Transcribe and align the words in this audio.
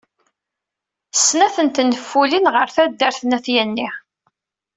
Snat 1.25 1.57
n 1.65 1.67
tenfulin 1.69 2.45
ɣer 2.53 2.67
taddart 2.75 3.21
n 3.25 3.35
At 3.37 3.47
Yanni. 3.53 3.89